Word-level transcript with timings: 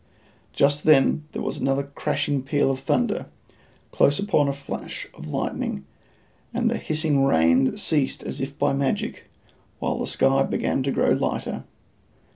Just 0.51 0.85
then 0.85 1.25
there 1.31 1.43
was 1.43 1.59
another 1.59 1.83
crashing 1.83 2.41
peal 2.41 2.71
of 2.71 2.79
thunder, 2.79 3.27
close 3.91 4.17
upon 4.17 4.47
a 4.47 4.51
flash 4.51 5.07
of 5.13 5.27
lightning, 5.27 5.85
and 6.55 6.71
the 6.71 6.77
hissing 6.79 7.23
rain 7.23 7.77
ceased 7.77 8.23
as 8.23 8.41
if 8.41 8.57
by 8.57 8.73
magic, 8.73 9.29
while 9.77 9.99
the 9.99 10.07
sky 10.07 10.41
began 10.41 10.81
to 10.81 10.91
grow 10.91 11.09
lighter. 11.11 11.65